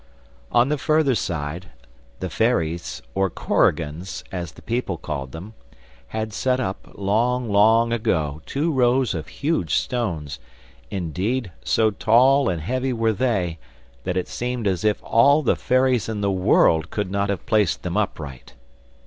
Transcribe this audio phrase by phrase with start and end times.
[0.51, 1.67] On the further side,
[2.21, 5.53] the fairies, or korigans, as the people called them,
[6.07, 10.39] had set up long long ago two rows of huge stones;
[10.89, 13.59] indeed, so tall and heavy were they,
[14.03, 17.83] that it seemed as if all the fairies in the world could not have placed
[17.83, 18.55] them upright.